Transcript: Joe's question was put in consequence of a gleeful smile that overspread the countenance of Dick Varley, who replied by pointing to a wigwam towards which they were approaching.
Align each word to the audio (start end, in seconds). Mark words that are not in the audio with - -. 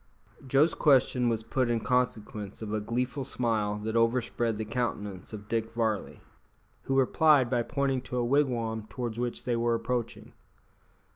Joe's 0.47 0.73
question 0.73 1.29
was 1.29 1.43
put 1.43 1.69
in 1.69 1.79
consequence 1.79 2.63
of 2.63 2.73
a 2.73 2.81
gleeful 2.81 3.23
smile 3.23 3.77
that 3.83 3.95
overspread 3.95 4.57
the 4.57 4.65
countenance 4.65 5.31
of 5.31 5.47
Dick 5.47 5.73
Varley, 5.75 6.21
who 6.85 6.97
replied 6.97 7.51
by 7.51 7.61
pointing 7.61 8.01
to 8.09 8.17
a 8.17 8.25
wigwam 8.25 8.87
towards 8.89 9.19
which 9.19 9.43
they 9.43 9.55
were 9.55 9.75
approaching. 9.75 10.33